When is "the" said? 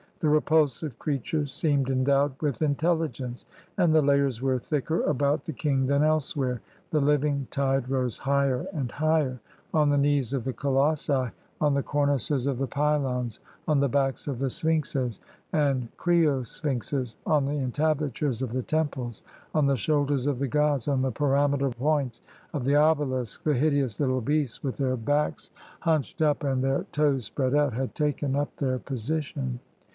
0.19-0.29, 3.93-4.01, 5.45-5.53, 6.91-6.99, 9.89-9.97, 10.43-10.53, 11.73-11.83, 12.59-12.67, 13.79-13.89, 14.37-14.49, 17.45-17.53, 18.53-18.63, 19.67-19.77, 20.39-20.47, 21.03-21.11, 22.65-22.75, 23.43-23.53